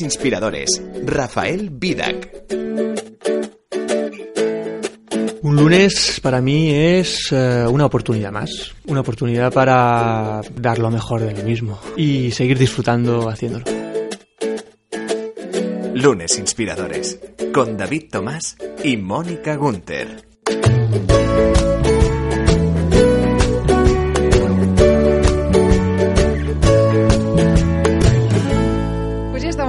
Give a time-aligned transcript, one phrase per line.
[0.00, 2.44] Inspiradores, Rafael Vidac.
[5.42, 11.20] Un lunes para mí es eh, una oportunidad más, una oportunidad para dar lo mejor
[11.20, 13.64] de mí mismo y seguir disfrutando haciéndolo.
[15.94, 17.20] Lunes Inspiradores,
[17.54, 20.24] con David Tomás y Mónica Gunter.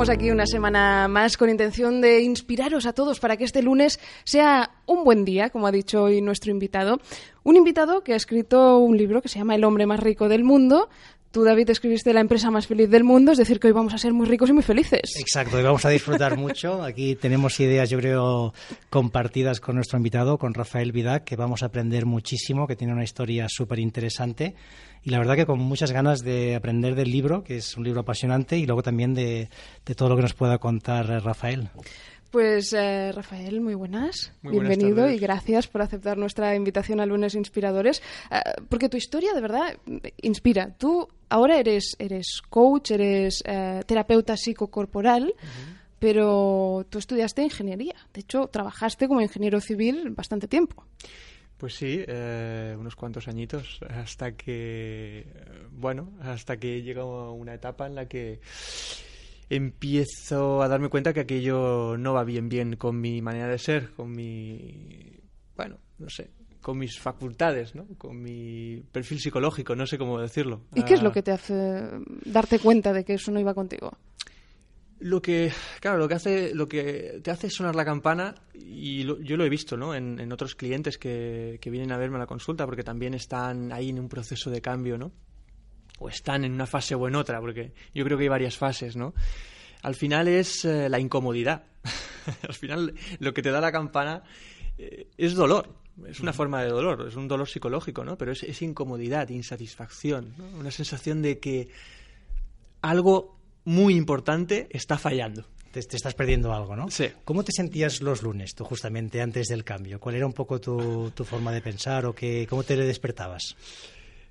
[0.09, 4.71] Aquí una semana más con intención de inspiraros a todos para que este lunes sea
[4.85, 6.99] un buen día, como ha dicho hoy nuestro invitado.
[7.43, 10.45] Un invitado que ha escrito un libro que se llama El hombre más rico del
[10.45, 10.89] mundo.
[11.31, 13.97] Tú, David, escribiste La empresa más feliz del mundo, es decir, que hoy vamos a
[13.97, 15.15] ser muy ricos y muy felices.
[15.19, 16.81] Exacto, y vamos a disfrutar mucho.
[16.81, 18.53] Aquí tenemos ideas, yo creo,
[18.89, 23.03] compartidas con nuestro invitado, con Rafael Vidac, que vamos a aprender muchísimo, que tiene una
[23.03, 24.55] historia súper interesante.
[25.03, 28.01] Y la verdad que con muchas ganas de aprender del libro, que es un libro
[28.01, 29.49] apasionante, y luego también de,
[29.85, 31.69] de todo lo que nos pueda contar eh, Rafael.
[32.31, 34.33] Pues eh, Rafael, muy buenas.
[34.41, 35.17] Muy buenas Bienvenido tardes.
[35.17, 38.01] y gracias por aceptar nuestra invitación a Lunes Inspiradores.
[38.31, 39.77] Eh, porque tu historia de verdad
[40.21, 40.75] inspira.
[40.77, 45.33] Tú ahora eres, eres coach, eres eh, terapeuta psicocorporal,
[45.99, 47.95] pero tú estudiaste ingeniería.
[48.13, 50.85] De hecho, trabajaste como ingeniero civil bastante tiempo.
[51.57, 55.25] Pues sí, eh, unos cuantos añitos hasta que,
[55.71, 58.41] bueno, hasta que llega una etapa en la que
[59.49, 63.91] empiezo a darme cuenta que aquello no va bien bien con mi manera de ser,
[63.91, 65.19] con mi,
[65.55, 66.31] bueno, no sé,
[66.61, 67.85] con mis facultades, ¿no?
[67.97, 70.61] Con mi perfil psicológico, no sé cómo decirlo.
[70.73, 71.89] ¿Y qué es lo Ah, que te hace
[72.25, 73.91] darte cuenta de que eso no iba contigo?
[74.99, 79.19] Lo que, claro, lo que hace, lo que te hace sonar la campana, y lo-
[79.21, 79.93] yo lo he visto, ¿no?
[79.93, 83.71] En, en otros clientes que, que vienen a verme a la consulta, porque también están
[83.71, 85.11] ahí en un proceso de cambio, ¿no?
[85.99, 88.95] O están en una fase o en otra, porque yo creo que hay varias fases,
[88.95, 89.13] ¿no?
[89.81, 91.63] Al final es eh, la incomodidad.
[92.47, 94.23] Al final lo que te da la campana
[94.77, 95.75] eh, es dolor.
[96.07, 98.19] Es una forma de dolor, es un dolor psicológico, ¿no?
[98.19, 100.45] Pero es, es incomodidad, insatisfacción, ¿no?
[100.59, 101.69] Una sensación de que
[102.81, 105.45] algo muy importante está fallando.
[105.71, 106.89] Te, te estás perdiendo algo, ¿no?
[106.91, 107.09] Sí.
[107.25, 109.99] ¿Cómo te sentías los lunes, tú, justamente antes del cambio?
[109.99, 113.55] ¿Cuál era un poco tu, tu forma de pensar o qué, cómo te despertabas?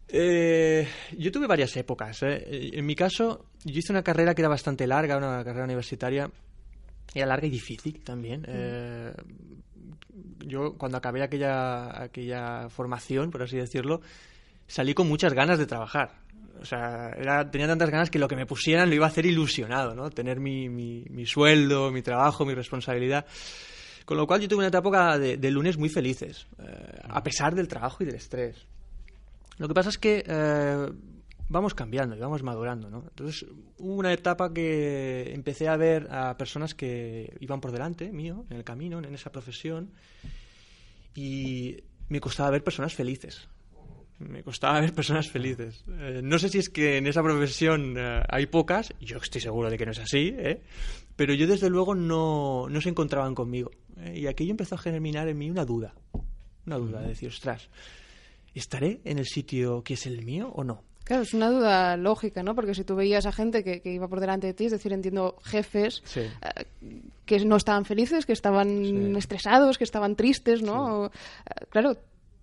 [0.08, 0.86] Eh,
[1.18, 2.22] yo tuve varias épocas.
[2.22, 2.70] ¿eh?
[2.72, 6.30] En mi caso, yo hice una carrera que era bastante larga, una carrera universitaria.
[7.14, 8.44] Era larga y difícil también.
[8.46, 9.12] Eh,
[10.46, 14.00] yo, cuando acabé aquella, aquella formación, por así decirlo,
[14.66, 16.20] salí con muchas ganas de trabajar.
[16.60, 19.26] O sea, era, tenía tantas ganas que lo que me pusieran lo iba a hacer
[19.26, 20.10] ilusionado, ¿no?
[20.10, 23.26] Tener mi, mi, mi sueldo, mi trabajo, mi responsabilidad.
[24.04, 27.54] Con lo cual yo tuve una etapa de, de lunes muy felices, eh, a pesar
[27.54, 28.66] del trabajo y del estrés.
[29.58, 30.92] Lo que pasa es que eh,
[31.48, 33.04] vamos cambiando y vamos madurando, ¿no?
[33.08, 33.46] Entonces
[33.78, 38.56] hubo una etapa que empecé a ver a personas que iban por delante mío, en
[38.56, 39.90] el camino, en esa profesión,
[41.14, 41.76] y
[42.08, 43.48] me costaba ver personas felices.
[44.18, 45.84] Me costaba ver personas felices.
[45.88, 49.68] Eh, no sé si es que en esa profesión eh, hay pocas, yo estoy seguro
[49.68, 50.62] de que no es así, ¿eh?
[51.16, 53.70] pero yo desde luego no, no se encontraban conmigo.
[53.98, 54.20] ¿eh?
[54.20, 55.94] Y aquello empezó a germinar en mí una duda.
[56.64, 57.68] Una duda de decir, ostras,
[58.58, 60.82] ¿estaré en el sitio que es el mío o no?
[61.04, 62.54] Claro, es una duda lógica, ¿no?
[62.56, 64.92] Porque si tú veías a gente que, que iba por delante de ti, es decir,
[64.92, 66.20] entiendo jefes Sí.
[66.20, 66.64] eh,
[67.24, 69.18] que no estaban felices, que estaban Sí.
[69.18, 71.06] estresados, que estaban tristes, ¿no?
[71.06, 71.10] Eh,
[71.70, 71.96] claro,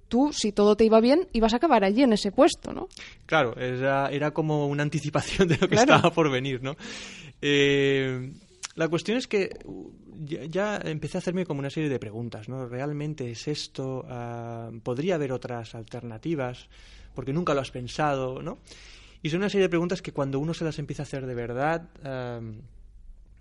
[0.07, 2.87] tú, si todo te iba bien, ibas a acabar allí en ese puesto, ¿no?
[3.26, 5.96] Claro, era, era como una anticipación de lo que Claro.
[5.96, 6.78] estaba por venir, ¿no?
[7.41, 8.32] Eh,
[8.76, 9.49] la cuestión es que
[10.19, 12.67] ya, ya empecé a hacerme como una serie de preguntas, ¿no?
[12.67, 14.05] ¿Realmente es esto?
[14.07, 16.67] Ah, ¿Podría haber otras alternativas?
[17.15, 18.59] Porque nunca lo has pensado, ¿no?
[19.21, 21.35] Y son una serie de preguntas que cuando uno se las empieza a hacer de
[21.35, 21.89] verdad,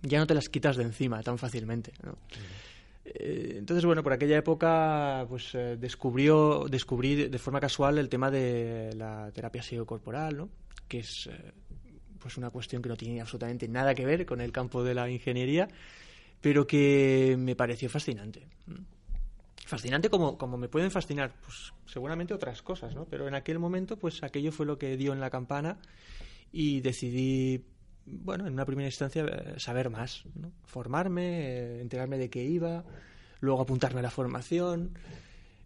[0.03, 2.17] ya no te las quitas de encima tan fácilmente, ¿no?
[3.05, 8.09] Eh, Entonces, bueno, por aquella época pues eh, descubrió, descubrí de- de forma casual el
[8.09, 10.49] tema de la terapia psicocorporal, ¿no?
[10.87, 11.53] que es eh,
[12.21, 15.11] pues una cuestión que no tiene absolutamente nada que ver con el campo de la
[15.11, 15.67] ingeniería,
[16.43, 18.47] pero que me pareció fascinante.
[19.65, 23.07] fascinante como, como me pueden fascinar, pues seguramente otras cosas, ¿no?
[23.07, 25.79] Pero en aquel momento, pues aquello fue lo que dio en la campana
[26.51, 27.65] y decidí,
[28.05, 30.25] bueno, en una primera instancia, eh, saber más.
[30.65, 32.85] Formarme, eh, enterarme de qué iba,
[33.41, 34.99] luego apuntarme a la formación,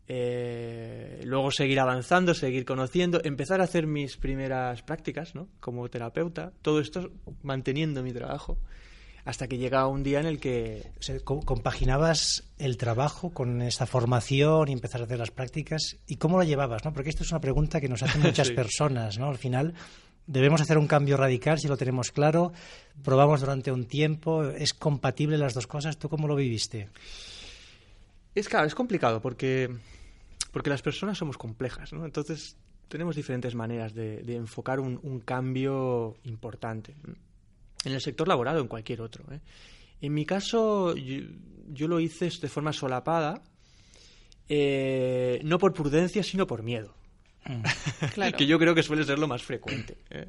[0.09, 5.49] eh, luego seguir avanzando, seguir conociendo, empezar a hacer mis primeras prácticas, ¿no?
[5.59, 7.11] Como terapeuta, todo esto
[7.43, 8.59] manteniendo mi trabajo
[9.27, 10.93] hasta que llega un día en el que...
[11.25, 15.97] compaginabas el trabajo con esta formación y empezar a hacer las prácticas.
[16.07, 16.85] ¿Y cómo lo llevabas?
[16.85, 16.93] ¿no?
[16.93, 19.19] Porque esto es una pregunta que nos hacen muchas personas.
[19.19, 19.27] ¿no?
[19.29, 19.75] Al final,
[20.29, 22.53] debemos hacer un cambio radical si lo tenemos claro.
[23.03, 24.45] Probamos durante un tiempo.
[24.45, 25.99] ¿Es compatible las dos cosas?
[25.99, 26.89] ¿Tú cómo lo viviste?
[28.33, 29.75] Es claro, es complicado porque,
[30.53, 31.93] porque las personas somos complejas.
[31.93, 32.05] ¿no?
[32.05, 32.57] Entonces,
[32.87, 36.95] tenemos diferentes maneras de, enfocar un, un cambio importante
[37.87, 39.25] en el sector laboral o en cualquier otro.
[39.33, 39.41] ¿eh?
[40.01, 43.43] En mi caso, yo, lo hice de forma solapada,
[44.49, 46.95] eh, no por prudencia, sino por miedo.
[47.45, 48.33] Mm.
[48.37, 49.99] que yo creo que suele ser lo más frecuente.
[50.11, 50.29] ¿eh?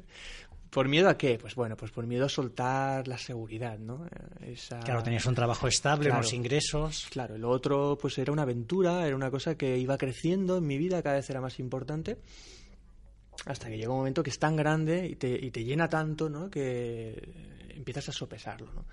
[0.70, 1.38] ¿Por miedo a qué?
[1.38, 4.06] Pues bueno, pues por miedo a soltar la seguridad, ¿no?
[4.84, 7.06] Claro, tenías un trabajo estable, unos ingresos.
[7.10, 10.76] Claro, lo otro pues era una aventura, era una cosa que iba creciendo en mi
[10.76, 12.18] vida, cada vez era más importante
[13.46, 16.28] hasta que llega un momento que es tan grande y te, y te llena tanto
[16.28, 16.50] ¿no?
[16.50, 18.72] que empiezas a sopesarlo.
[18.72, 18.84] ¿no?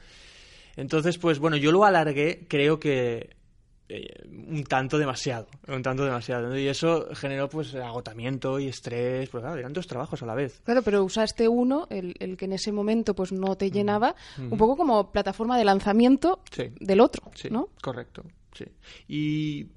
[0.75, 3.35] Entonces, pues bueno, yo lo alargué, creo que
[3.87, 6.57] eh, un tanto demasiado, un tanto demasiado.
[6.57, 10.61] Y eso generó pues agotamiento y estrés, porque claro, eran dos trabajos a la vez.
[10.63, 14.57] Claro, pero usaste uno, el, el que en ese momento pues no te llenaba, un
[14.57, 16.39] poco como plataforma de lanzamiento
[16.79, 17.69] del otro, sí, ¿no?
[17.81, 18.65] Correcto, sí.
[19.07, 19.67] Y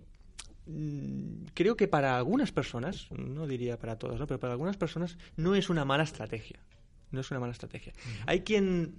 [0.69, 1.18] Mm,
[1.59, 4.29] creo que para algunas personas, no diría para todas, ¿no?
[4.29, 6.61] pero para algunas personas no es una mala estrategia.
[7.11, 7.93] No es una mala estrategia.
[8.27, 8.95] Hay quien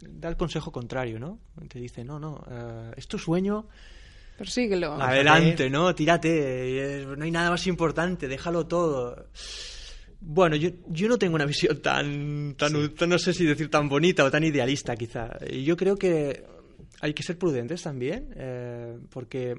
[0.00, 1.38] da el consejo contrario, ¿no?
[1.66, 3.68] Te dice, no, no, uh, es tu sueño.
[4.36, 4.92] Persíguelo.
[5.00, 5.94] Adelante, ¿no?
[5.94, 7.06] Tírate.
[7.16, 9.28] No hay nada más importante, déjalo todo.
[10.20, 12.72] Bueno, yo, yo no tengo una visión tan, tan,
[13.08, 15.38] no sé si decir tan bonita o tan idealista, quizá.
[15.46, 16.44] Yo creo que
[17.00, 19.54] hay que ser prudentes también, eh, porque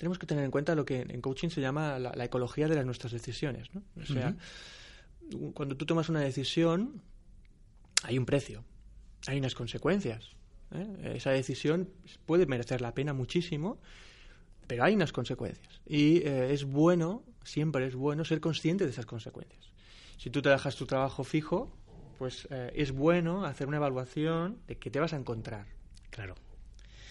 [0.00, 2.86] tenemos que tener en cuenta lo que en coaching se llama la, ecología de las
[2.86, 3.68] nuestras decisiones.
[3.74, 3.82] ¿no?
[4.00, 4.34] O sea,
[5.52, 7.02] cuando tú tomas una decisión,
[8.04, 8.64] hay un precio,
[9.26, 10.30] hay unas consecuencias.
[10.72, 11.12] ¿eh?
[11.16, 11.90] Esa decisión
[12.24, 13.78] puede merecer la pena muchísimo,
[14.66, 15.82] pero hay unas consecuencias.
[15.84, 19.70] Y eh, es bueno, siempre es bueno, ser consciente de esas consecuencias.
[20.16, 21.76] Si tú te dejas tu trabajo fijo,
[22.16, 25.66] pues eh, es bueno hacer una evaluación de qué te vas a encontrar.
[26.08, 26.36] Claro.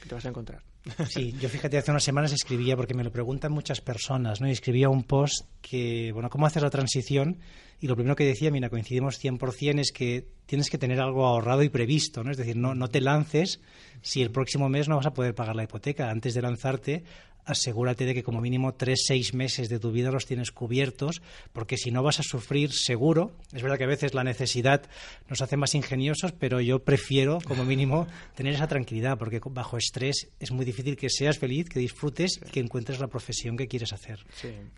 [0.01, 0.68] ¿Qué te vas a encontrar?
[1.09, 4.47] Sí, yo fíjate, hace unas semanas escribía, porque me lo preguntan muchas personas, ¿no?
[4.47, 7.39] Y escribía un post que, bueno, ¿cómo haces la transición?
[7.81, 11.63] Y lo primero que decía, mira, coincidimos 100%, es que tienes que tener algo ahorrado
[11.63, 12.31] y previsto, ¿no?
[12.31, 13.61] Es decir, no, no te lances
[14.01, 16.09] si el próximo mes no vas a poder pagar la hipoteca.
[16.09, 17.03] Antes de lanzarte,
[17.49, 21.77] asegúrate de que como mínimo tres, seis meses de tu vida los tienes cubiertos, porque
[21.77, 23.31] si no vas a sufrir seguro.
[23.53, 24.83] Es verdad que a veces la necesidad
[25.27, 30.29] nos hace más ingeniosos, pero yo prefiero como mínimo tener esa tranquilidad, porque bajo estrés
[30.39, 33.93] es muy difícil que seas feliz, que disfrutes y que encuentres la profesión que quieres
[33.93, 34.19] hacer.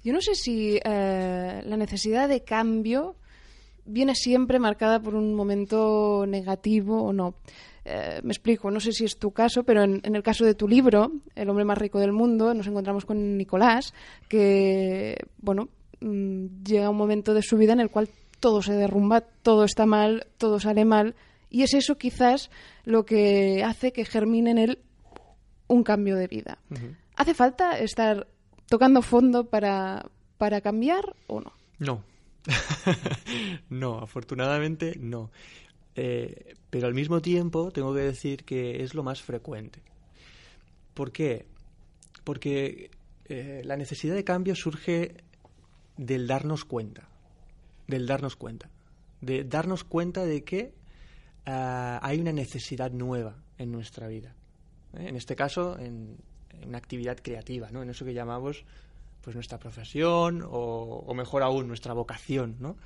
[0.04, 3.16] Yo no sé si eh, la necesidad de cambio
[3.86, 7.36] viene siempre marcada por un momento negativo o no.
[7.84, 10.68] Eh, me explico, no sé si es tu caso, pero en, el caso de tu
[10.68, 13.94] libro, El hombre más rico del mundo, nos encontramos con Nicolás,
[14.28, 15.70] que, bueno,
[16.00, 19.86] mm, llega un momento de su vida en el cual todo se derrumba, todo está
[19.86, 21.16] mal, todo sale mal,
[21.50, 22.50] y es eso quizás
[22.86, 24.80] lo que hace que germine en él
[25.68, 26.60] un cambio de vida.
[27.16, 28.28] ¿Hace falta estar
[28.68, 31.54] tocando fondo para, para cambiar o no?
[31.80, 32.04] No.
[33.70, 35.32] no, afortunadamente no.
[35.96, 39.82] Eh, pero al mismo tiempo tengo que decir que es lo más frecuente.
[40.94, 41.46] ¿Por qué?
[42.24, 42.92] Porque
[43.26, 45.16] eh, la necesidad de cambio surge
[45.98, 47.08] del darnos cuenta,
[47.88, 48.70] del darnos cuenta,
[49.20, 50.74] de darnos cuenta de que
[51.46, 54.36] ah, hay una necesidad nueva en nuestra vida.
[54.94, 55.08] ¿eh?
[55.08, 56.18] En este caso, en,
[56.66, 57.82] una actividad creativa, ¿no?
[57.82, 58.64] en eso que llamamos
[59.22, 62.78] pues nuestra profesión o, o mejor aún nuestra vocación, ¿no?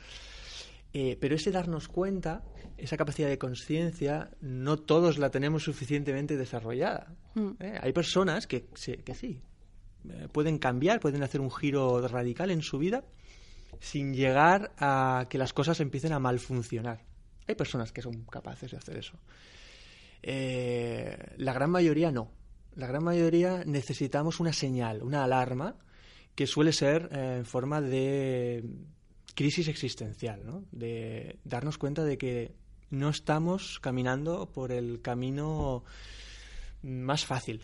[0.97, 2.41] Eh, pero ese darnos cuenta,
[2.77, 7.13] esa capacidad de conciencia, no todos la tenemos suficientemente desarrollada.
[7.33, 7.49] Mm.
[7.59, 7.79] ¿eh?
[7.81, 8.67] Hay personas que,
[9.03, 9.41] que sí,
[10.09, 13.03] eh, pueden cambiar, pueden hacer un giro radical en su vida
[13.81, 17.03] sin llegar a que las cosas empiecen a mal funcionar.
[17.45, 19.19] Hay personas que son capaces de hacer eso.
[20.23, 22.31] la gran mayoría no.
[22.73, 25.75] La gran mayoría necesitamos una señal, una alarma,
[26.35, 28.63] que suele ser en forma de
[29.35, 30.63] crisis existencial, ¿no?
[30.71, 32.55] de darnos cuenta de que
[32.89, 35.83] no estamos caminando por el camino
[36.81, 37.61] más fácil.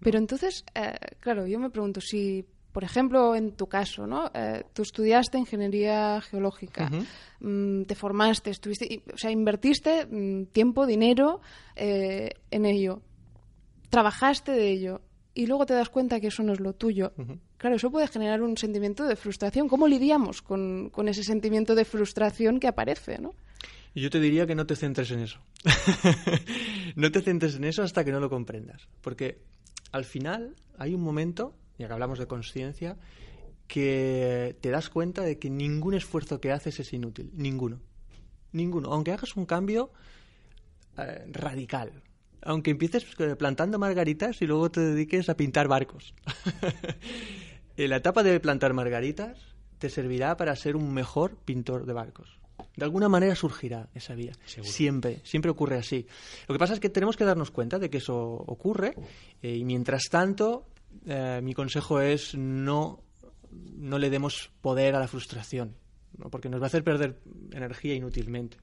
[0.00, 4.30] Pero entonces, eh, claro, yo me pregunto si, por ejemplo, en tu caso, ¿no?
[4.34, 6.90] Eh, tú estudiaste ingeniería geológica,
[7.40, 11.40] mm, te formaste, estuviste, o sea, invertiste mm, tiempo, dinero
[11.74, 13.02] eh, en ello,
[13.90, 15.00] trabajaste de ello
[15.34, 17.12] y luego te das cuenta que eso no es lo tuyo.
[17.58, 19.68] Claro, eso puede generar un sentimiento de frustración.
[19.68, 23.34] ¿Cómo lidiamos con, con ese sentimiento de frustración que aparece, no?
[23.94, 25.40] Yo te diría que no te centres en eso.
[26.96, 28.88] no te centres en eso hasta que no lo comprendas.
[29.00, 29.42] Porque
[29.92, 32.96] al final hay un momento, ya que hablamos de conciencia,
[33.66, 37.30] que te das cuenta de que ningún esfuerzo que haces es inútil.
[37.34, 37.80] Ninguno.
[38.52, 38.92] Ninguno.
[38.92, 39.90] Aunque hagas un cambio
[40.96, 42.02] eh, radical.
[42.42, 46.14] Aunque empieces eh, plantando margaritas y luego te dediques a pintar barcos.
[47.84, 49.38] en la etapa de plantar margaritas
[49.78, 52.38] te servirá para ser un mejor pintor de barcos.
[52.76, 54.32] De alguna manera surgirá esa vía.
[54.44, 56.06] Siempre, siempre ocurre así.
[56.48, 58.94] Lo que pasa es que tenemos que darnos cuenta de que eso ocurre
[59.42, 60.66] eh, y mientras tanto
[61.06, 63.02] eh, mi consejo es no,
[63.50, 65.76] no le demos poder a la frustración,
[66.30, 67.20] porque nos va a hacer perder
[67.52, 68.58] energía inútilmente.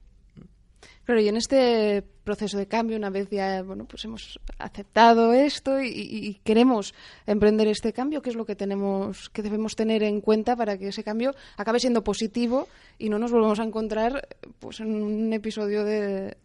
[1.04, 5.80] Claro, y en este proceso de cambio, una vez ya bueno, pues hemos aceptado esto
[5.80, 6.94] y, queremos
[7.26, 10.88] emprender este cambio, ¿qué es lo que tenemos, que debemos tener en cuenta para que
[10.88, 14.28] ese cambio acabe siendo positivo y no nos volvamos a encontrar
[14.58, 16.36] pues en un episodio de,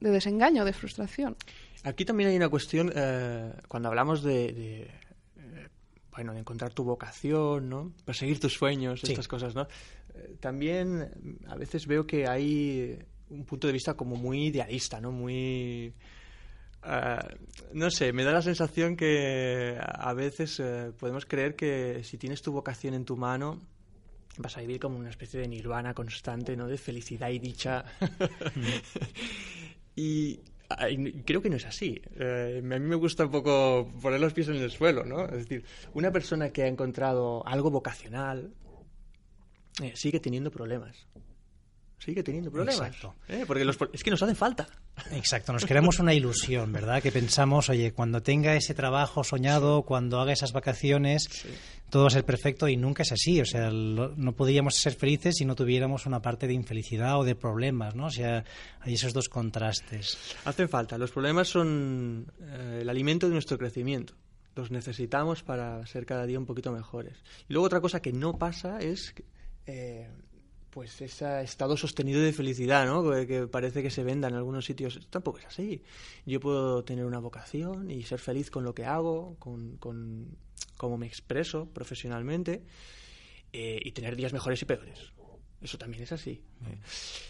[0.00, 1.36] desengaño, de frustración?
[1.84, 4.90] Aquí también hay una cuestión eh, cuando hablamos de,
[5.36, 5.68] eh,
[6.14, 7.92] bueno, de encontrar tu vocación, ¿no?
[8.04, 9.66] Perseguir tus sueños, estas cosas, ¿no?
[10.14, 12.98] Eh, también a veces veo que hay
[13.32, 15.10] un punto de vista como muy idealista, ¿no?
[15.10, 15.92] Muy...
[16.84, 17.16] Eh,
[17.74, 22.42] no sé, me da la sensación que a veces eh, podemos creer que si tienes
[22.42, 23.60] tu vocación en tu mano
[24.38, 26.66] vas a vivir como una especie de nirvana constante, ¿no?
[26.66, 27.84] De felicidad y dicha.
[29.94, 30.40] y,
[31.26, 32.00] creo que no es así.
[32.18, 35.26] Eh, a mí me gusta un poco poner los pies en el suelo, ¿no?
[35.26, 38.54] Es decir, una persona que ha encontrado algo vocacional
[39.94, 41.06] sigue teniendo problemas
[42.02, 42.86] sigue teniendo problemas.
[42.86, 43.14] Exacto.
[43.28, 43.44] ¿eh?
[43.46, 44.66] Porque es que nos hacen falta.
[45.12, 47.00] Exacto, nos creamos una ilusión, ¿verdad?
[47.00, 51.46] Que pensamos, oye, cuando tenga ese trabajo soñado, cuando haga esas vacaciones,
[51.90, 53.40] todo va a ser perfecto y nunca es así.
[53.40, 57.36] O sea, no podríamos ser felices si no tuviéramos una parte de infelicidad o de
[57.36, 58.06] problemas, ¿no?
[58.06, 58.44] O sea,
[58.80, 60.18] hay esos dos contrastes.
[60.44, 60.98] Hacen falta.
[60.98, 64.14] Los problemas son eh, el alimento de nuestro crecimiento
[64.54, 67.24] los necesitamos para ser cada día un poquito mejores.
[67.48, 69.14] Y luego otra cosa que no pasa es
[69.64, 70.10] eh,
[70.72, 73.02] pues ese estado sostenido de felicidad, ¿no?
[73.26, 75.06] Que, parece que se venda en algunos sitios.
[75.10, 75.82] Tampoco es así.
[76.24, 80.34] Yo puedo tener una vocación y ser feliz con lo que hago, con, con
[80.78, 82.64] cómo me expreso profesionalmente
[83.52, 85.12] eh, y tener días mejores y peores.
[85.60, 86.42] Eso también es así.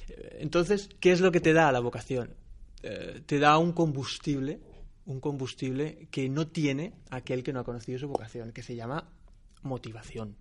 [0.08, 2.37] Eh, entonces, ¿qué es lo que te da la vocación?
[2.84, 4.61] Eh, te da un combustible,
[5.04, 9.08] un combustible que no tiene aquel que no ha conocido su vocación, que se llama
[9.62, 10.37] motivación.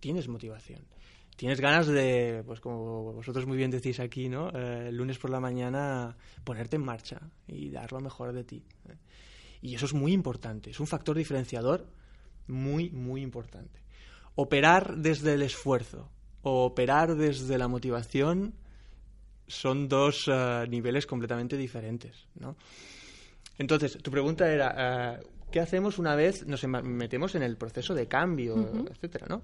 [0.00, 0.93] Tienes motivación
[1.36, 4.50] tienes ganas de, pues como vosotros muy bien decís aquí, ¿no?
[4.50, 8.64] Eh, el lunes por la mañana ponerte en marcha y dar lo mejor de ti.
[8.88, 8.96] ¿eh?
[9.62, 11.86] Y eso es muy importante, es un factor diferenciador
[12.46, 13.80] muy, muy importante.
[14.36, 16.10] Operar desde el esfuerzo
[16.42, 18.54] o operar desde la motivación
[19.46, 22.56] son dos eh, niveles completamente diferentes, ¿no?
[23.56, 25.20] Entonces, tu pregunta era,
[25.52, 29.42] ¿qué hacemos una vez nos metemos en el proceso de cambio, etcétera, ¿no?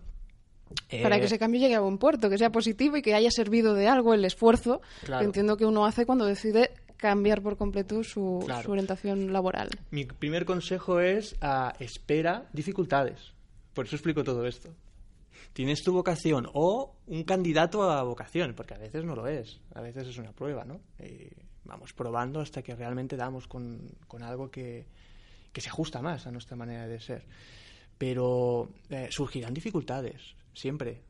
[1.03, 3.31] Para que eh, ese cambio llegue a buen puerto, que sea positivo y que haya
[3.31, 8.05] servido de algo el esfuerzo que entiendo que uno hace cuando decide cambiar por completo
[8.05, 9.71] su, orientación laboral.
[9.91, 13.33] Mi primer consejo es a espera dificultades.
[13.75, 14.71] Por eso explico todo esto.
[15.53, 19.81] Tienes tu vocación o un candidato a vocación, porque a veces no lo es, a
[19.81, 20.81] veces es una prueba, ¿no?
[21.65, 23.81] vamos probando hasta que realmente damos con,
[24.21, 24.87] algo que,
[25.55, 27.25] se ajusta más a nuestra manera de ser.
[27.97, 31.03] Pero eh, surgirán dificultades, siempre,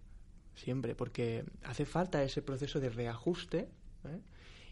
[0.54, 3.68] siempre, porque hace falta ese proceso de reajuste
[4.04, 4.20] ¿eh?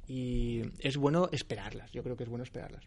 [0.07, 2.85] y es bueno esperarlas, yo creo que es bueno esperarlas.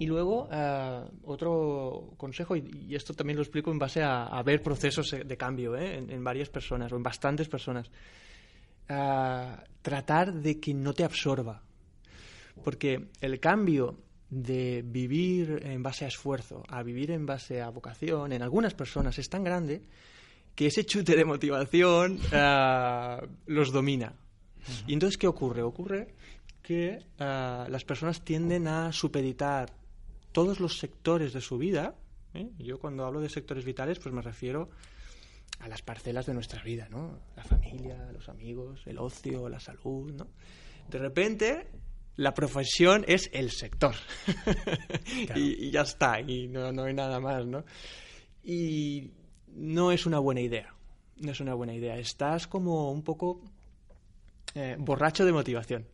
[0.00, 5.10] Y luego, eh, otro consejo, y, esto también lo explico en base a, ver procesos
[5.10, 5.96] de cambio ¿eh?
[5.96, 7.90] en, varias personas o en bastantes personas.
[8.86, 11.62] tratar de que no te absorba.
[12.62, 13.98] Porque el cambio
[14.30, 19.18] de vivir en base a esfuerzo a vivir en base a vocación en algunas personas
[19.18, 19.82] es tan grande
[20.58, 24.12] que ese chute de motivación uh, los domina.
[24.88, 25.62] Y entonces, ¿qué ocurre?
[25.62, 26.16] Ocurre
[26.60, 29.72] que uh, las personas tienden a supeditar
[30.32, 31.94] todos los sectores de su vida.
[32.34, 32.50] ¿eh?
[32.58, 34.68] Yo cuando hablo de sectores vitales, pues me refiero
[35.60, 37.20] a las parcelas de nuestra vida, ¿no?
[37.36, 40.26] La familia, los amigos, el ocio, la salud, ¿no?
[40.90, 41.68] De repente
[42.16, 43.94] la profesión es el sector.
[45.36, 47.64] y, y, ya está, y no, no hay nada más, ¿no?
[48.42, 49.12] Y
[49.54, 50.74] no es una buena idea.
[51.16, 51.96] No es una buena idea.
[51.98, 53.40] Estás como un poco
[54.54, 55.86] eh, borracho de motivación.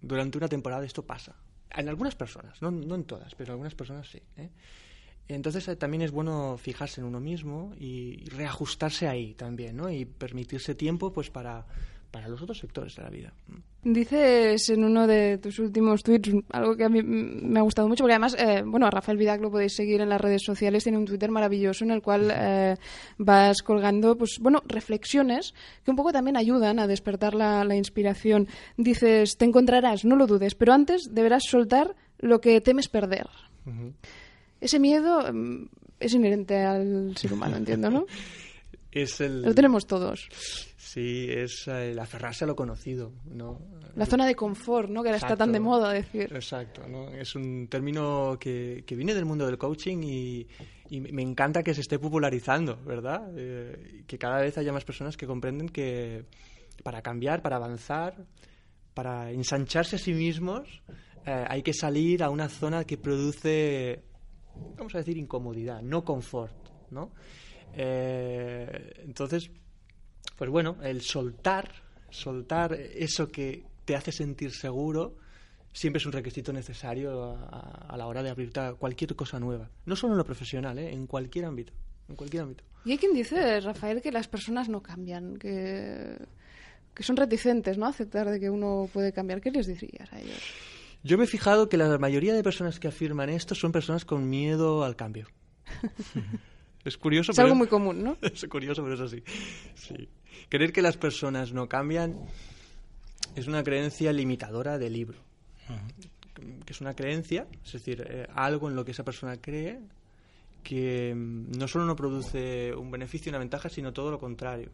[0.00, 1.36] Durante una temporada esto pasa.
[1.70, 4.20] En algunas personas, no, no en todas, pero en algunas personas sí.
[4.36, 4.50] ¿eh?
[5.28, 9.90] Entonces eh, también es bueno fijarse en uno mismo y reajustarse ahí también, ¿no?
[9.90, 11.66] Y permitirse tiempo pues para
[12.14, 13.32] para los otros sectores de la vida.
[13.82, 18.04] Dices en uno de tus últimos tweets algo que a mí me ha gustado mucho,
[18.04, 20.96] porque además, eh, bueno, a Rafael Vidac lo podéis seguir en las redes sociales, tiene
[20.96, 22.76] un Twitter maravilloso en el cual eh,
[23.18, 25.54] vas colgando, pues bueno, reflexiones
[25.84, 28.46] que un poco también ayudan a despertar la, inspiración.
[28.76, 33.26] Dices, te encontrarás, no lo dudes, pero antes deberás soltar lo que temes perder.
[34.60, 35.66] Ese miedo mm,
[35.98, 38.06] es inherente al ser humano, entiendo, ¿no?
[38.92, 39.42] es el...
[39.42, 40.28] Lo tenemos todos.
[40.94, 43.60] Sí, es el aferrarse a lo conocido, ¿no?
[43.96, 45.02] La zona de confort, ¿no?
[45.02, 46.32] Que ahora está tan de moda decir.
[46.32, 47.08] Exacto, ¿no?
[47.08, 50.46] Es un término que, que viene del mundo del coaching y,
[50.90, 53.28] y, me encanta que se esté popularizando, ¿verdad?
[53.36, 56.26] Eh, que cada vez haya más personas que comprenden que
[56.84, 58.24] para cambiar, para avanzar,
[58.94, 60.80] para ensancharse a sí mismos,
[61.26, 64.00] eh, hay que salir a una zona que produce,
[64.76, 66.54] vamos a decir, incomodidad, no confort,
[66.92, 67.10] ¿no?
[67.72, 69.50] Eh, entonces,
[70.36, 71.70] pues bueno, el soltar,
[72.10, 75.16] soltar eso que te hace sentir seguro,
[75.72, 79.70] siempre es un requisito necesario a, la hora de abrirte a cualquier cosa nueva.
[79.86, 80.92] No solo en lo profesional, ¿eh?
[80.92, 81.72] en cualquier ámbito.
[82.08, 82.64] En cualquier ámbito.
[82.84, 86.16] Y hay quien dice, Rafael, que las personas no cambian, que,
[86.94, 87.86] que son reticentes ¿no?
[87.86, 89.40] a aceptar de que uno puede cambiar.
[89.40, 90.40] ¿Qué les dirías a ellos?
[91.02, 94.28] Yo me he fijado que la mayoría de personas que afirman esto son personas con
[94.28, 95.28] miedo al cambio.
[96.84, 97.32] es curioso.
[97.32, 98.16] Es algo muy común, ¿no?
[98.22, 99.22] Es curioso, pero es así.
[99.74, 100.08] Sí.
[100.48, 102.16] Creer que las personas no cambian
[103.34, 105.18] es una creencia limitadora del libro.
[106.64, 109.80] Que es una creencia, es decir, eh, algo en lo que esa persona cree
[110.64, 114.70] que mm, no solo no produce un beneficio y una ventaja, sino todo lo contrario.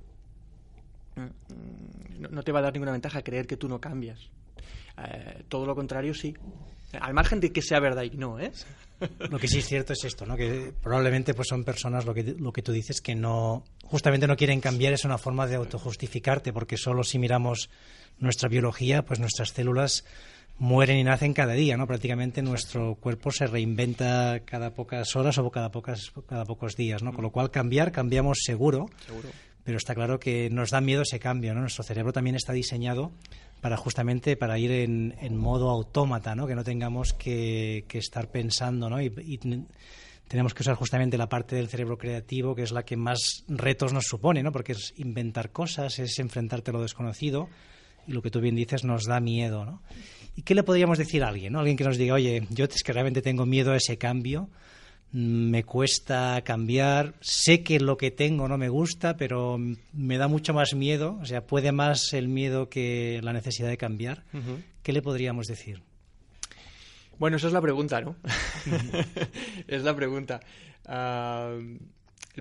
[1.17, 4.31] Mm, no, te va a dar ninguna ventaja creer que tú no cambias.
[4.97, 6.35] Eh, todo lo contrario, sí.
[6.99, 8.51] Al margen de que sea verdad y no, ¿eh?
[9.31, 10.37] Lo que sí es cierto es esto, ¿no?
[10.37, 14.37] Que probablemente pues son personas, lo que, lo que tú dices, que no, justamente no
[14.37, 17.71] quieren cambiar, es una forma de autojustificarte, porque solo si miramos
[18.19, 20.05] nuestra biología, pues nuestras células
[20.59, 21.87] mueren y nacen cada día, ¿no?
[21.87, 27.13] Prácticamente nuestro cuerpo se reinventa cada pocas horas o cada, pocas, cada pocos días, ¿no?
[27.13, 29.31] Con lo cual cambiar, cambiamos seguro, seguro,
[29.65, 31.61] pero está claro que nos da miedo ese cambio, ¿no?
[31.61, 33.11] Nuestro cerebro también está diseñado
[33.61, 36.47] para justamente para ir en, en modo autómata, ¿no?
[36.47, 39.01] Que no tengamos que, estar pensando, ¿no?
[39.01, 39.41] Y,
[40.31, 43.93] tenemos que usar justamente la parte del cerebro creativo, que es la que más retos
[43.93, 44.53] nos supone, ¿no?
[44.53, 47.49] Porque es inventar cosas, es enfrentarte a lo desconocido,
[48.07, 49.83] y lo que tú bien dices nos da miedo, ¿no?
[50.37, 51.59] ¿Y qué le podríamos decir a alguien, ¿no?
[51.59, 54.49] Alguien que nos diga, oye, yo es que realmente tengo miedo a ese cambio,
[55.11, 60.55] me cuesta cambiar, sé que lo que tengo no me gusta, pero me da mucho
[60.55, 64.23] más miedo, o sea, puede más el miedo que la necesidad de cambiar.
[64.85, 65.83] ¿Qué le podríamos decir?
[67.21, 68.17] Bueno, esa es la pregunta, ¿no?
[69.69, 70.41] es la pregunta.
[70.87, 71.55] Ah,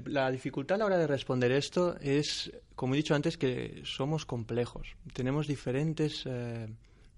[0.06, 4.26] la dificultad a la hora de responder esto es, como he dicho antes, que somos
[4.26, 4.96] complejos.
[5.12, 6.70] Tenemos diferentes eh,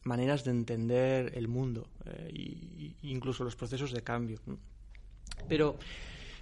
[0.06, 4.39] maneras de entender el mundo e incluso los procesos de cambio.
[5.47, 5.78] Pero,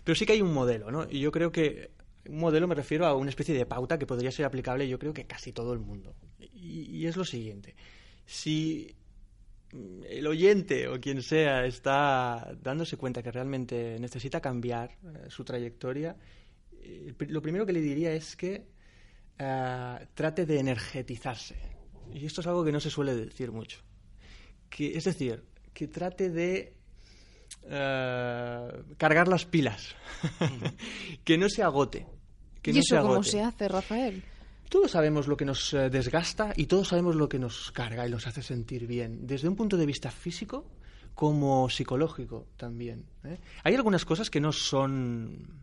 [0.05, 1.05] pero sí que hay un modelo, ¿no?
[1.09, 1.91] Y yo creo que
[2.29, 5.13] un modelo me refiero a una especie de pauta que podría ser aplicable yo creo
[5.13, 6.15] que casi todo el mundo.
[6.39, 7.75] Y, es lo siguiente.
[8.25, 8.95] Si
[9.71, 16.15] el oyente o quien sea está dándose cuenta que realmente necesita cambiar eh, su trayectoria,
[16.81, 18.65] eh, lo primero que le diría es que
[19.37, 21.55] eh, trate de energetizarse.
[22.13, 23.79] Y esto es algo que no se suele decir mucho.
[24.69, 26.73] Que, es decir, que trate de
[28.97, 29.95] cargar las pilas,
[31.23, 32.07] que no se agote.
[32.61, 34.23] Que ¿Y eso cómo se hace, Rafael?
[34.69, 38.11] Todos sabemos lo que nos eh, desgasta y todos sabemos lo que nos carga y
[38.11, 40.65] nos hace sentir bien, desde un punto de vista físico
[41.15, 43.05] como psicológico también.
[43.23, 43.39] ¿eh?
[43.63, 45.59] Hay algunas cosas que no son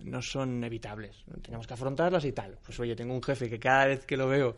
[0.00, 1.24] no son evitables.
[1.42, 2.58] Tenemos que afrontarlas y tal.
[2.64, 4.56] Pues oye, tengo un jefe que cada vez que lo veo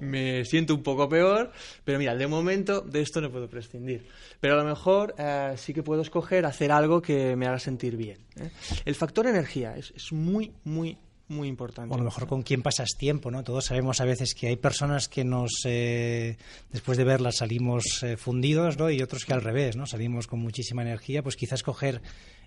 [0.00, 1.52] me siento un poco peor,
[1.84, 4.06] pero mira, de momento de esto no puedo prescindir.
[4.40, 7.96] Pero a lo mejor eh, sí que puedo escoger hacer algo que me haga sentir
[7.96, 8.18] bien.
[8.36, 8.50] ¿eh?
[8.84, 11.92] El factor energía es, es muy, muy, muy importante.
[11.92, 13.42] O a lo mejor con quién pasas tiempo, ¿no?
[13.42, 16.36] Todos sabemos a veces que hay personas que nos, eh,
[16.70, 18.90] después de verlas, salimos fundidos, ¿no?
[18.90, 19.86] Y otros que al revés, ¿no?
[19.86, 22.02] Salimos con muchísima energía, pues quizás coger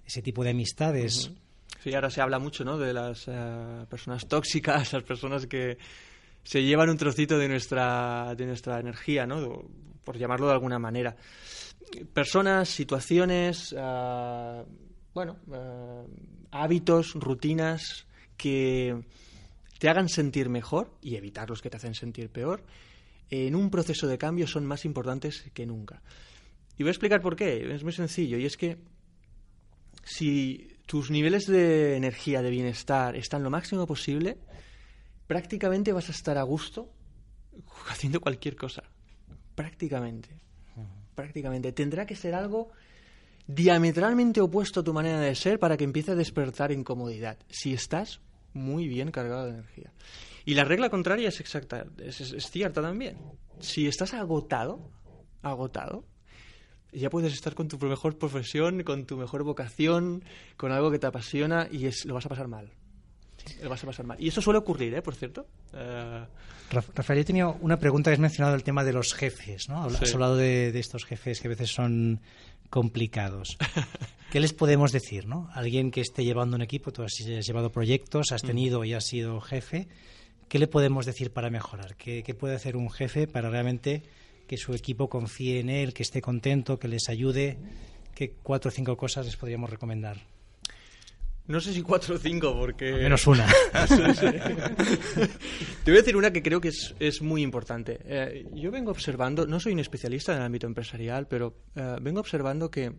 [0.06, 1.32] ese tipo de amistades.
[1.86, 2.78] Sí, ahora se habla mucho ¿no?
[2.78, 5.78] de las eh, personas tóxicas, las personas que
[6.44, 9.66] se llevan un trocito de nuestra, de nuestra energía, ¿no?
[10.04, 11.16] por llamarlo de alguna manera.
[12.14, 14.64] Personas, situaciones, ah,
[15.14, 16.04] bueno, ah,
[16.52, 18.08] hábitos, rutinas
[18.38, 19.04] que
[19.80, 22.64] te hagan sentir mejor y evitar los que te hacen sentir peor,
[23.30, 26.02] en un proceso de cambio son más importantes que nunca.
[26.78, 27.74] Y voy a explicar por qué.
[27.74, 28.38] Es muy sencillo.
[28.38, 28.78] Y es que
[30.04, 34.38] si tus niveles de energía, de bienestar, están lo máximo posible,
[35.28, 36.92] prácticamente vas a estar a gusto
[37.90, 38.84] haciendo cualquier cosa.
[39.56, 40.30] Prácticamente.
[41.16, 41.72] Prácticamente.
[41.72, 42.72] Tendrá que ser algo
[43.48, 47.38] diametralmente opuesto a tu manera de ser para que empiece a despertar incomodidad.
[47.48, 48.20] Si estás
[48.56, 49.92] muy bien cargado de energía.
[50.46, 53.18] Y la regla contraria es exacta, es, es cierta también.
[53.60, 54.90] Si estás agotado,
[55.42, 56.06] agotado,
[56.96, 60.24] ya puedes estar con tu mejor profesión, con tu mejor vocación,
[60.58, 62.72] con algo que te apasiona y es, lo vas a pasar mal.
[63.62, 64.18] Lo vas a pasar mal.
[64.20, 65.02] Y eso suele ocurrir, ¿eh?
[65.02, 65.46] Por cierto.
[65.74, 66.26] Eh,
[66.72, 69.84] Rafael, yo tenía una pregunta que has mencionado el tema de los jefes, ¿no?
[69.84, 72.22] Has hablado de, de, estos jefes que a veces son
[72.70, 73.58] complicados.
[74.32, 75.50] ¿Qué les podemos decir, no?
[75.54, 78.48] Alguien que esté llevando un equipo, tú has llevado proyectos, has mm.
[78.48, 79.88] tenido y has sido jefe.
[80.50, 81.96] ¿Qué le podemos decir para mejorar?
[81.96, 84.04] ¿Qué, qué puede hacer un jefe para realmente
[84.48, 87.58] que su equipo confíe en él, que esté contento, que les ayude.
[88.14, 90.18] ¿Qué cuatro o cinco cosas les podríamos recomendar?
[91.48, 92.92] No sé si cuatro o cinco, porque...
[92.94, 93.46] menos una.
[95.84, 98.00] Te voy a decir una que creo que es, muy importante.
[98.04, 102.20] Eh, yo vengo observando, no soy un especialista en el ámbito empresarial, pero eh, vengo
[102.20, 102.94] observando que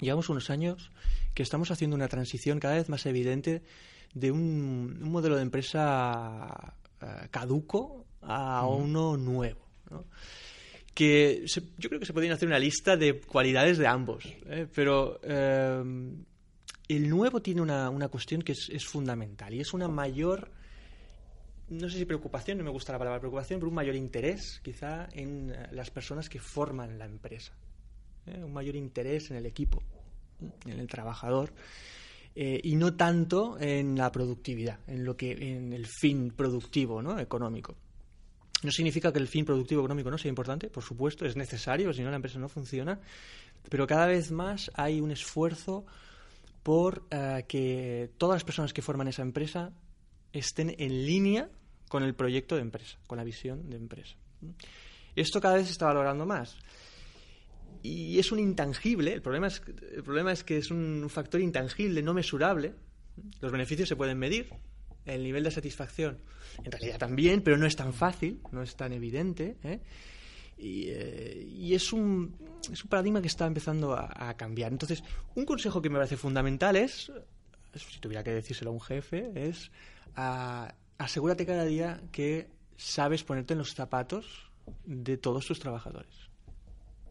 [0.00, 0.90] llevamos unos años
[1.34, 3.62] que estamos haciendo una transición cada vez más evidente
[4.12, 9.68] de un, modelo de empresa eh, caduco a uno nuevo.
[9.88, 10.04] ¿no?
[10.94, 11.44] que
[11.78, 14.24] yo creo que se podría hacer una lista de cualidades de ambos,
[14.74, 15.18] pero
[16.88, 20.50] el nuevo tiene una, una cuestión que es, fundamental y es una mayor,
[21.68, 25.08] no sé si preocupación, no me gusta la palabra preocupación, pero un mayor interés quizá
[25.12, 27.52] en eh, las personas que forman la empresa,
[28.26, 29.82] un mayor interés en el equipo,
[30.66, 31.52] en el trabajador.
[32.34, 37.18] y no tanto en la productividad, en lo que en el fin productivo, ¿no?
[37.18, 37.76] económico.
[38.62, 42.02] No significa que el fin productivo económico no sea importante, por supuesto, es necesario, si
[42.02, 43.00] no la empresa no funciona,
[43.68, 45.84] pero cada vez más hay un esfuerzo
[46.62, 49.72] por eh, que todas las personas que forman esa empresa
[50.32, 51.50] estén en línea
[51.88, 54.16] con el proyecto de empresa, con la visión de empresa.
[55.14, 56.56] Esto cada vez se está valorando más.
[57.82, 59.60] Y es un intangible, el problema es,
[59.94, 62.74] el problema es que es un factor intangible, no mesurable.
[63.40, 64.48] Los beneficios se pueden medir,
[65.04, 66.18] el nivel de satisfacción
[66.64, 69.56] en realidad también, pero no es tan fácil, no es tan evidente.
[69.62, 69.80] ¿eh?
[70.58, 72.36] Eh, y, es, un,
[72.72, 74.72] es un paradigma que está empezando a, cambiar.
[74.72, 75.02] Entonces,
[75.34, 77.10] un consejo que me parece fundamental es,
[77.74, 79.70] si tuviera que decírselo a un jefe, es
[80.98, 84.50] asegúrate cada día que sabes ponerte en los zapatos
[84.84, 86.14] de todos tus trabajadores.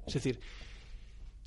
[0.08, 0.40] Es decir,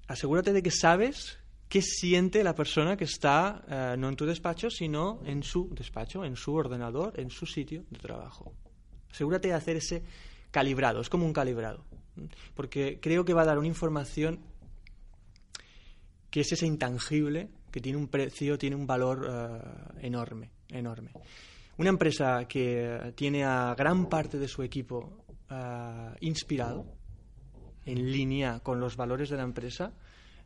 [0.07, 4.71] asegúrate de que sabes qué siente la persona que está eh, no en tu despacho,
[4.71, 8.55] sino en su despacho, en su ordenador, en su sitio de trabajo.
[9.11, 10.03] Asegúrate de hacer ese
[10.55, 11.85] calibrado, es como un calibrado,
[12.55, 14.39] porque creo que va a dar una información
[16.31, 21.11] que es ese intangible, que tiene un precio, tiene un valor eh, enorme, enorme.
[21.77, 26.87] Una empresa que tiene a gran parte de su equipo eh, inspirado,
[27.85, 29.93] en línea con los valores de la empresa,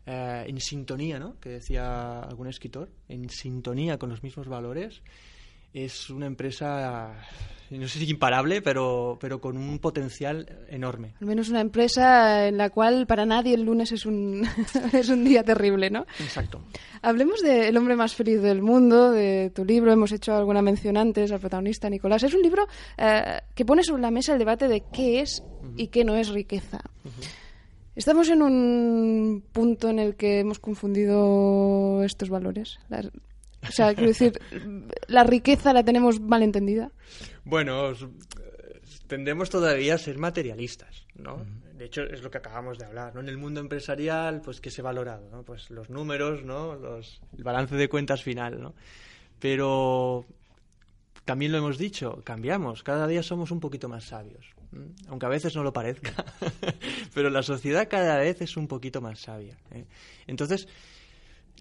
[0.06, 1.38] eh, en sintonía, ¿no?
[1.38, 5.02] que decía algún escritor, en sintonía con los mismos valores,
[5.84, 7.12] es una empresa,
[7.70, 11.14] no sé si imparable, pero, pero con un potencial enorme.
[11.20, 14.46] Al menos una empresa en la cual para nadie el lunes es un,
[14.92, 16.06] es un día terrible, ¿no?
[16.20, 16.60] Exacto.
[17.02, 20.96] Hablemos de El hombre más feliz del mundo, de tu libro, hemos hecho alguna mención
[20.96, 22.22] antes al protagonista Nicolás.
[22.22, 25.42] Es un libro eh, que pone sobre la mesa el debate de qué es
[25.76, 26.80] y qué no es riqueza.
[27.94, 32.78] ¿Estamos en un punto en el que hemos confundido estos valores?
[33.66, 34.40] O sea, quiero decir,
[35.06, 36.90] ¿la riqueza la tenemos mal entendida?
[37.44, 37.92] Bueno,
[39.06, 41.44] tendemos todavía a ser materialistas, ¿no?
[41.76, 43.20] De hecho, es lo que acabamos de hablar, ¿no?
[43.20, 45.42] En el mundo empresarial, pues, ¿qué se ha valorado, no?
[45.44, 46.74] Pues los números, ¿no?
[46.74, 48.74] Los, el balance de cuentas final, ¿no?
[49.38, 50.26] Pero
[51.24, 54.46] también lo hemos dicho, cambiamos, cada día somos un poquito más sabios.
[55.08, 56.24] Aunque a veces no lo parezca,
[57.14, 59.56] pero la sociedad cada vez es un poquito más sabia.
[59.70, 59.84] ¿eh?
[60.26, 60.68] Entonces,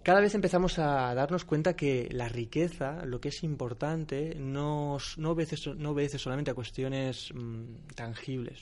[0.07, 6.17] cada vez empezamos a darnos cuenta que la riqueza, lo que es importante, no, obedece,
[6.17, 8.61] solamente a cuestiones mm, tangibles,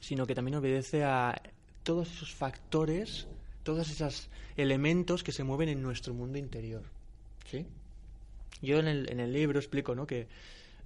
[0.00, 1.42] sino que también obedece a
[1.82, 3.28] todos esos factores,
[3.64, 6.84] todos esos elementos que se mueven en nuestro mundo interior.
[7.44, 7.66] ¿sí?
[8.62, 10.06] Yo en el, libro explico ¿no?
[10.06, 10.26] que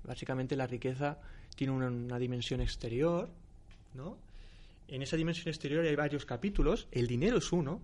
[0.02, 1.20] básicamente la riqueza
[1.54, 3.30] tiene una, dimensión exterior,
[3.94, 4.18] ¿no?
[4.88, 6.88] En esa dimensión exterior hay varios capítulos.
[6.90, 7.80] El dinero es uno.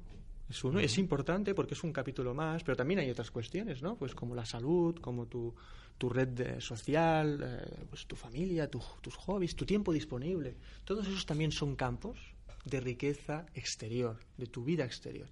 [0.50, 3.96] Es uno, es importante porque es un capítulo más, pero también hay otras cuestiones, ¿no?
[3.96, 5.54] Pues como la salud, como tu,
[5.96, 10.56] tu red social, eh, pues tu familia, tus hobbies, tu tiempo disponible.
[10.84, 12.18] Todos esos también son campos
[12.64, 15.28] de riqueza exterior, de tu vida exterior.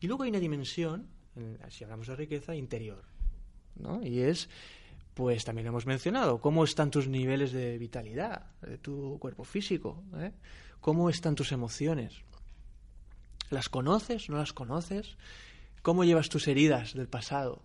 [0.00, 1.08] Y luego hay una dimensión,
[1.68, 3.02] si hablamos de riqueza, interior,
[3.76, 4.02] ¿no?
[4.02, 4.48] Y es,
[5.14, 10.32] pues también hemos mencionado, cómo están tus niveles de vitalidad, de tu cuerpo físico, ¿eh?
[10.80, 12.22] cómo están tus emociones.
[13.52, 14.30] ¿Las conoces?
[14.30, 15.18] ¿No las conoces?
[15.82, 17.62] ¿Cómo llevas tus heridas del pasado?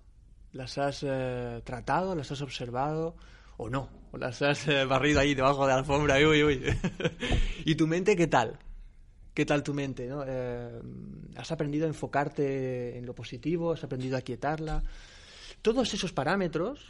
[0.51, 2.13] ¿Las has eh, tratado?
[2.13, 3.15] ¿Las has observado?
[3.55, 3.89] ¿O no?
[4.11, 6.17] ¿O las has eh, barrido ahí debajo de la alfombra?
[6.17, 6.61] Uy, uy.
[7.65, 8.59] ¿Y tu mente qué tal?
[9.33, 10.07] ¿Qué tal tu mente?
[10.07, 10.25] ¿no?
[10.27, 10.81] Eh,
[11.37, 13.71] ¿Has aprendido a enfocarte en lo positivo?
[13.71, 14.83] ¿Has aprendido a quietarla?
[15.61, 16.85] Todos esos parámetros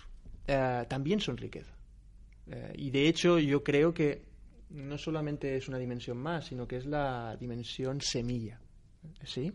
[0.88, 1.74] también son riqueza.
[2.74, 4.24] Y de hecho yo creo que
[4.72, 8.60] no solamente es una dimensión más, sino que es la dimensión semilla.
[9.26, 9.54] ¿Sí?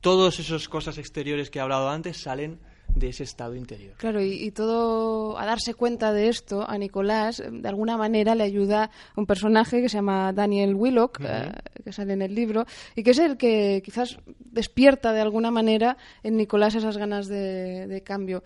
[0.00, 2.58] Todas esas cosas exteriores que he hablado antes salen
[2.94, 3.94] de ese estado interior.
[3.96, 8.90] Claro, y, todo, a darse cuenta de esto, a Nicolás, de alguna manera le ayuda
[9.16, 13.10] un personaje que se llama Daniel Willock, eh, que sale en el libro, y que
[13.10, 18.42] es el que quizás despierta de alguna manera en Nicolás esas ganas de, cambio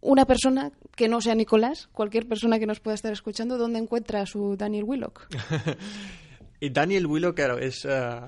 [0.00, 4.20] una persona que no sea Nicolás, cualquier persona que nos pueda estar escuchando, ¿dónde encuentra
[4.20, 5.26] a su Daniel Willock?
[6.60, 8.20] y Daniel Willock, claro, es, eh,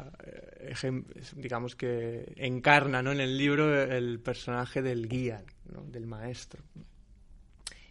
[1.36, 3.12] digamos que encarna ¿no?
[3.12, 5.42] en el libro el personaje del guía,
[5.86, 6.62] del maestro.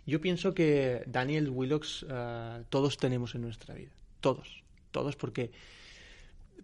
[0.06, 5.52] Yo pienso que Daniel Willocks uh, todos tenemos en nuestra vida, todos, todos porque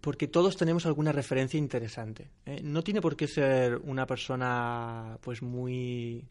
[0.00, 2.28] porque todos tenemos alguna referencia interesante.
[2.44, 2.60] ¿eh?
[2.62, 6.24] No tiene por qué ser una persona pues muy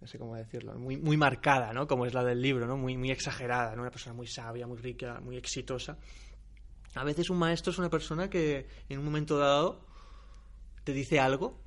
[0.00, 1.86] no sé cómo decirlo, muy, muy marcada, ¿no?
[1.86, 2.76] Como es la del libro, ¿no?
[2.76, 3.82] Muy, muy exagerada, ¿no?
[3.82, 5.96] Una persona muy sabia, muy rica, muy exitosa.
[6.96, 9.84] A veces un maestro es una persona que en un momento dado
[10.82, 11.60] te dice algo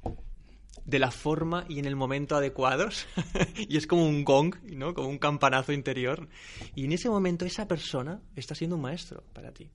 [0.86, 3.06] de la forma y en el momento adecuados
[3.56, 4.96] y es como un gong, ¿no?
[4.96, 6.28] Como un campanazo interior
[6.74, 9.70] y en ese momento esa persona está siendo un maestro para ti.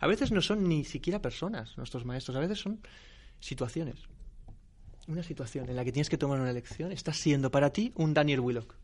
[0.00, 2.80] A veces no son ni siquiera personas nuestros maestros, a veces son
[3.38, 4.00] situaciones.
[5.06, 8.12] Una situación en la que tienes que tomar una elección está siendo para ti un
[8.12, 8.74] Daniel Willock.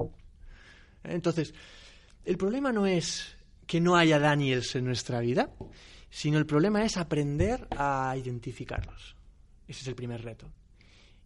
[1.03, 1.53] Entonces,
[2.25, 3.40] el problema no es
[3.71, 5.49] que no haya Daniels en nuestra vida,
[6.11, 9.15] sino el problema es aprender a identificarlos.
[9.69, 10.51] Ese es el primer reto.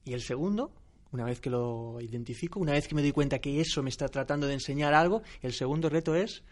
[0.05, 0.71] Y el segundo,
[1.11, 4.09] una vez que lo identifico, una vez que me doy cuenta que eso me está
[4.09, 6.43] tratando de enseñar algo, el segundo reto es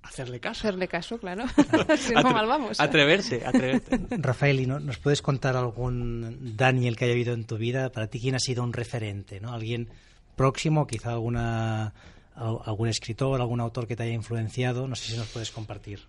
[0.00, 0.60] hacerle caso.
[0.60, 1.44] Hacerle caso, claro.
[1.98, 2.80] si no, mal vamos.
[2.80, 4.00] Atreverse, atreverse.
[4.10, 7.92] Rafael, ¿y no, ¿nos puedes contar algún Daniel que haya habido en tu vida?
[7.92, 9.38] Para ti, ¿quién ha sido un referente?
[9.38, 9.52] ¿no?
[9.52, 9.90] ¿Alguien
[10.34, 11.92] próximo, quizá alguna
[12.34, 14.88] algún escritor, algún autor que te haya influenciado.
[14.88, 16.00] No sé si nos puedes compartir.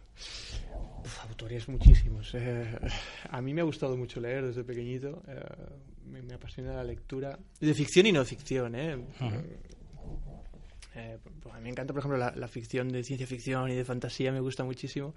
[1.21, 2.33] autores muchísimos.
[2.33, 2.79] Eh,
[3.29, 5.21] a mí me ha gustado mucho leer desde pequeñito.
[5.27, 7.37] Eh, me, apasiona la lectura.
[7.59, 8.75] De ficción y no ficción.
[8.75, 8.97] ¿eh?
[10.95, 13.83] eh pues a mí me encanta, por ejemplo, la, ficción de ciencia ficción y de
[13.83, 14.31] fantasía.
[14.31, 15.15] Me gusta muchísimo.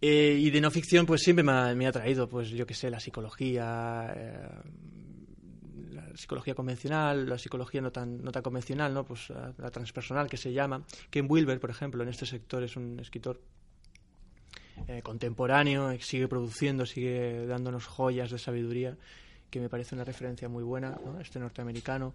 [0.00, 2.90] y de no ficción, pues siempre me ha, me ha traído, pues yo qué sé,
[2.90, 4.14] la psicología
[6.14, 9.04] psicología convencional, la psicología no tan, no tan convencional, ¿no?
[9.04, 10.84] pues la, transpersonal que se llama.
[11.10, 13.40] Ken Wilber, por ejemplo, en este sector es un escritor
[14.88, 18.96] eh, contemporáneo, sigue produciendo, sigue dándonos joyas de sabiduría,
[19.50, 22.14] que me parece una referencia muy buena, este norteamericano.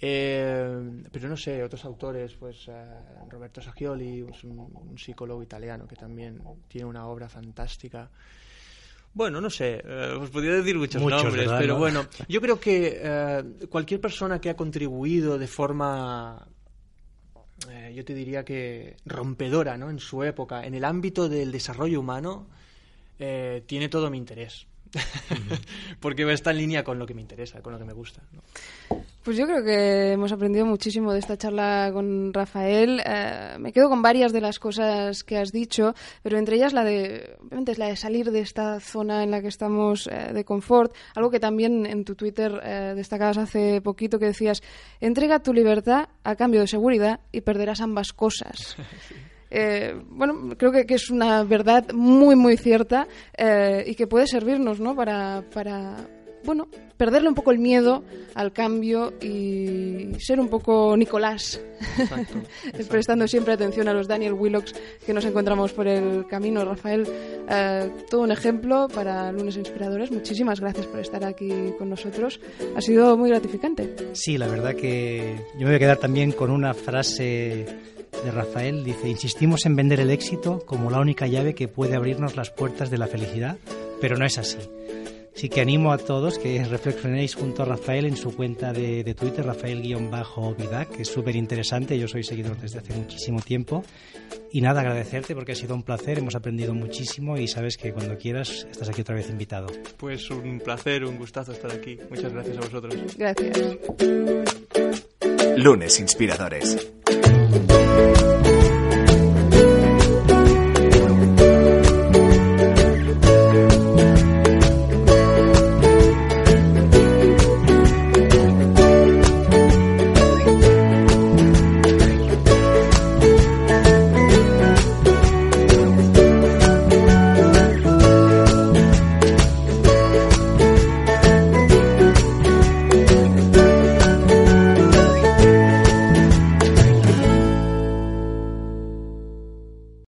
[0.00, 2.86] Eh, pero no sé, otros autores, pues eh,
[3.28, 8.08] Roberto Saggioli, un, un, psicólogo italiano que también tiene una obra fantástica.
[9.14, 13.44] Bueno, no sé, eh, os podría decir muchos, nombres, pero bueno, yo creo que eh,
[13.68, 16.46] cualquier persona que ha contribuido de forma,
[17.70, 19.90] eh, yo te diría que rompedora, ¿no?
[19.90, 22.48] En su época, en el ámbito del desarrollo humano,
[23.18, 24.68] tiene todo mi interés.
[26.00, 28.22] Porque está en línea con lo que me interesa, con lo que me gusta.
[29.28, 33.02] Pues yo creo que hemos aprendido muchísimo de esta charla con Rafael.
[33.04, 36.82] Eh, me quedo con varias de las cosas que has dicho, pero entre ellas la
[36.82, 40.44] de, obviamente es la de salir de esta zona en la que estamos eh, de
[40.46, 40.94] confort.
[41.14, 44.62] Algo que también en tu Twitter eh, destacabas hace poquito que decías,
[44.98, 48.76] entrega tu libertad a cambio de seguridad y perderás ambas cosas.
[50.08, 54.96] bueno, creo que, que, es una verdad muy, muy cierta y que puede servirnos ¿no?
[54.96, 56.08] para, para,
[56.44, 58.02] bueno, perderle un poco el miedo
[58.34, 61.60] al cambio y ser un poco Nicolás,
[62.88, 64.74] prestando siempre atención a los Daniel Willocks
[65.04, 66.64] que nos encontramos por el camino.
[66.64, 67.06] Rafael,
[67.48, 70.10] eh, todo un ejemplo para Lunes Inspiradores.
[70.10, 72.40] Muchísimas gracias por estar aquí con nosotros.
[72.76, 73.94] Ha sido muy gratificante.
[74.12, 77.66] Sí, la verdad que yo me voy a quedar también con una frase
[78.24, 82.36] de Rafael dice, insistimos en vender el éxito como la única llave que puede abrirnos
[82.36, 83.58] las puertas de la felicidad,
[84.00, 84.58] pero no es así.
[85.38, 89.14] Así que animo a todos que reflexionéis junto a Rafael en su cuenta de, de
[89.14, 91.96] Twitter, Rafael-Vidac, que es súper interesante.
[91.96, 93.84] Yo soy seguidor desde hace muchísimo tiempo.
[94.50, 98.18] Y nada, agradecerte porque ha sido un placer, hemos aprendido muchísimo y sabes que cuando
[98.18, 99.68] quieras estás aquí otra vez invitado.
[99.96, 102.00] Pues un placer, un gustazo estar aquí.
[102.10, 102.96] Muchas gracias a vosotros.
[103.16, 103.78] Gracias.
[105.56, 106.88] Lunes Inspiradores.